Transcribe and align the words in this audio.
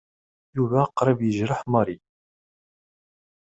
Yuba 0.55 0.81
qrib 0.97 1.19
yejreḥ 1.23 1.61
Mary. 1.71 1.97